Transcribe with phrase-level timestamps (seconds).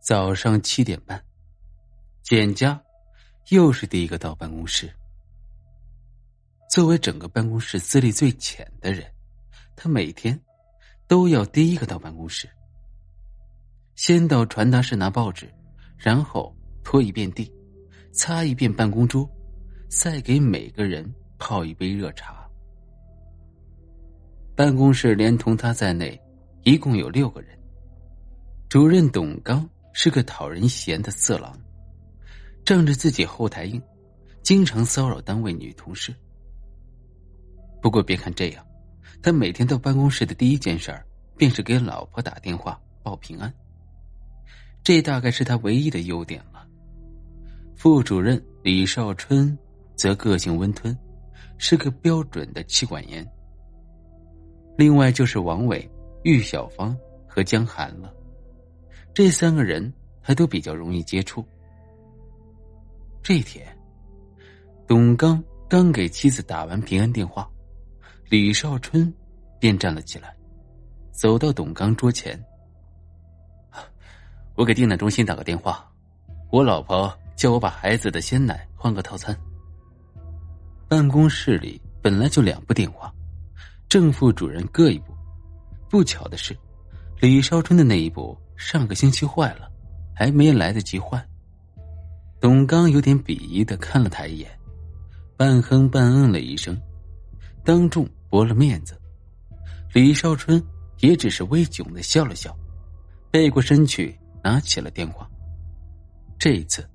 [0.00, 1.22] 早上七点半，
[2.22, 2.82] 简家
[3.50, 4.90] 又是第一个到办公室。
[6.70, 9.04] 作为整个办公室资历最浅的人，
[9.76, 10.40] 他每天
[11.06, 12.48] 都要第一个到办公室，
[13.94, 15.52] 先到传达室拿报纸，
[15.98, 17.52] 然后拖一遍地，
[18.10, 19.30] 擦一遍办公桌，
[19.90, 22.48] 再给每个人泡一杯热茶。
[24.56, 26.18] 办公室连同他在内，
[26.62, 27.54] 一共有六个人。
[28.70, 29.68] 主任董刚。
[29.92, 31.58] 是个讨人嫌的色狼，
[32.64, 33.80] 仗着自己后台硬，
[34.42, 36.14] 经常骚扰单位女同事。
[37.82, 38.64] 不过别看这样，
[39.22, 41.04] 他每天到办公室的第一件事儿
[41.36, 43.52] 便是给老婆打电话报平安。
[44.82, 46.66] 这大概是他唯一的优点了。
[47.76, 49.56] 副主任李少春
[49.96, 50.96] 则个性温吞，
[51.58, 53.26] 是个标准的妻管严。
[54.76, 55.90] 另外就是王伟、
[56.22, 58.14] 玉小芳和江寒了。
[59.22, 59.92] 这三个人
[60.22, 61.44] 还都比较容易接触。
[63.22, 63.66] 这一天，
[64.86, 67.46] 董刚刚给妻子打完平安电话，
[68.30, 69.12] 李少春
[69.58, 70.34] 便站了起来，
[71.12, 72.42] 走到董刚桌前
[74.56, 75.86] ：“我给订奶中心打个电话，
[76.50, 79.38] 我老婆叫我把孩子的鲜奶换个套餐。”
[80.88, 83.12] 办公室里本来就两部电话，
[83.86, 85.14] 正副主任各一部。
[85.90, 86.56] 不巧的是，
[87.20, 88.34] 李少春的那一部。
[88.60, 89.70] 上个星期坏了，
[90.14, 91.26] 还没来得及换。
[92.38, 94.50] 董刚有点鄙夷的看了他一眼，
[95.34, 96.78] 半哼半嗯了一声，
[97.64, 99.00] 当众驳了面子。
[99.94, 100.62] 李少春
[100.98, 102.54] 也只是微窘的笑了笑，
[103.30, 105.28] 背过身去拿起了电话。
[106.38, 106.86] 这一次，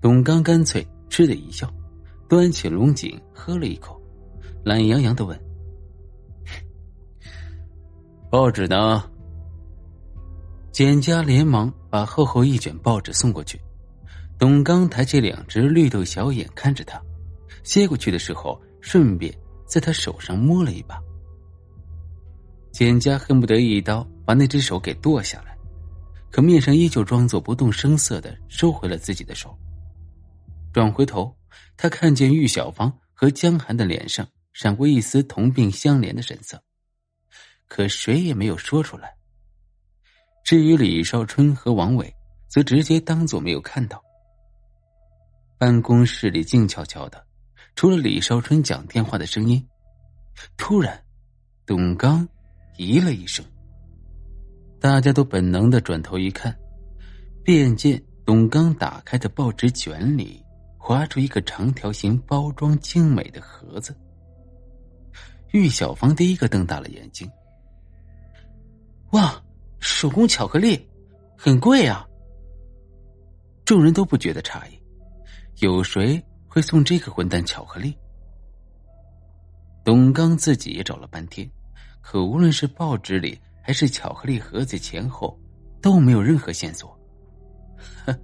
[0.00, 1.68] 董刚干脆嗤的一笑，
[2.28, 4.00] 端起龙井喝了一口，
[4.64, 5.38] 懒洋洋的问
[8.30, 9.10] ：“报纸呢？”
[10.76, 13.58] 简家连忙把厚厚一卷报纸送过去，
[14.38, 17.00] 董刚抬起两只绿豆小眼看着他，
[17.62, 19.34] 接过去的时候顺便
[19.64, 21.00] 在他手上摸了一把。
[22.72, 25.56] 简家恨不得一刀把那只手给剁下来，
[26.30, 29.58] 可面上依旧装作不动声色的收回了自己的手。
[30.74, 31.34] 转回头，
[31.78, 36.62] 他看见玉小芳和江寒的脸上闪过一丝同病相怜的神色，
[37.66, 39.16] 可谁也没有说出来。
[40.46, 42.14] 至于李少春和王伟，
[42.46, 44.00] 则直接当做没有看到。
[45.58, 47.20] 办公室里静悄悄的，
[47.74, 49.60] 除了李少春讲电话的声音。
[50.56, 51.02] 突然，
[51.66, 52.24] 董刚
[52.78, 53.44] 咦了一声，
[54.78, 56.56] 大家都本能的转头一看，
[57.42, 60.40] 便见董刚打开的报纸卷里
[60.78, 63.92] 划出一个长条形、包装精美的盒子。
[65.50, 67.28] 玉小芳第一个瞪大了眼睛，
[69.10, 69.42] 哇！
[69.96, 70.86] 手工巧克力，
[71.38, 72.06] 很贵啊。
[73.64, 74.78] 众人都不觉得诧异，
[75.64, 77.96] 有谁会送这个混蛋巧克力？
[79.82, 81.50] 董刚自己也找了半天，
[82.02, 85.34] 可无论是报纸里还是巧克力盒子前后，
[85.80, 86.94] 都没有任何线索。
[88.04, 88.14] 哼，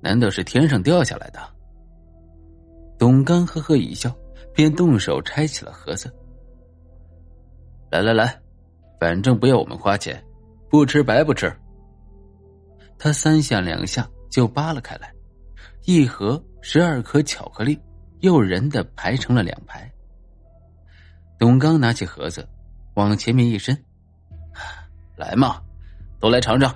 [0.00, 1.38] 难道是天上掉下来的？
[2.98, 4.10] 董刚呵呵一笑，
[4.54, 6.10] 便动手拆起了盒子。
[7.90, 8.40] 来来来，
[8.98, 10.25] 反正不要我们花钱。
[10.76, 11.50] 不吃白不吃。
[12.98, 15.10] 他三下两下就扒了开来，
[15.86, 17.80] 一盒十二颗巧克力，
[18.20, 19.90] 诱人的排成了两排。
[21.38, 22.46] 董刚拿起盒子，
[22.92, 23.74] 往前面一伸
[25.16, 25.62] ：“来嘛，
[26.20, 26.70] 都来尝尝。”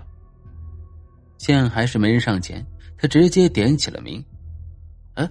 [1.36, 2.66] 见还是没人上前，
[2.96, 4.24] 他直接点起了名
[5.16, 5.30] ：“嗯，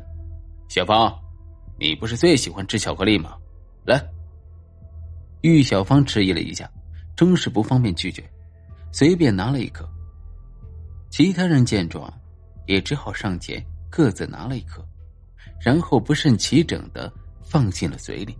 [0.67, 1.11] 小芳，
[1.79, 3.35] 你不是最喜欢吃巧克力吗？
[3.83, 3.99] 来。”
[5.41, 6.69] 玉小芳迟疑了一下，
[7.15, 8.23] 终是不方便拒绝。
[8.91, 9.87] 随便拿了一颗，
[11.09, 12.11] 其他人见状，
[12.65, 14.83] 也只好上前各自拿了一颗，
[15.59, 17.11] 然后不甚齐整的
[17.43, 18.35] 放进了嘴里。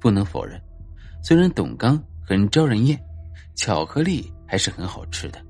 [0.00, 0.60] 不能否认，
[1.22, 3.00] 虽然董刚很招人厌，
[3.54, 5.40] 巧克力还是很好吃的。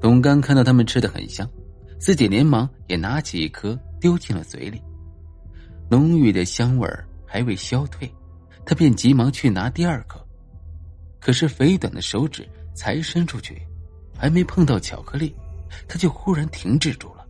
[0.00, 1.48] 董刚看到他们吃的很香，
[1.98, 4.80] 自己连忙也拿起一颗丢进了嘴里，
[5.90, 6.88] 浓郁的香味
[7.26, 8.12] 还未消退，
[8.64, 10.24] 他便急忙去拿第二颗。
[11.20, 13.60] 可是肥短的手指才伸出去，
[14.16, 15.34] 还没碰到巧克力，
[15.86, 17.26] 他就忽然停滞住了。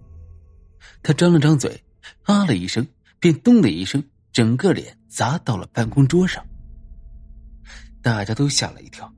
[1.03, 1.83] 他张了张嘴，
[2.23, 2.87] 啊了一声，
[3.19, 4.03] 便咚的一声，
[4.33, 6.47] 整个脸砸到了办公桌上。
[8.01, 9.13] 大家都吓了一跳，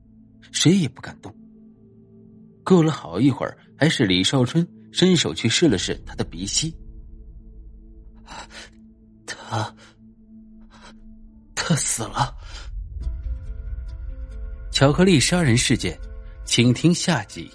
[0.51, 1.33] 谁也不敢动。
[2.65, 6.75] 过了好一会儿，还是李少春伸手去试了试他的鼻息。
[9.25, 9.75] 他，
[11.53, 12.35] 他死了。
[14.83, 15.97] 巧克力杀人事件
[16.43, 17.49] 请听下集。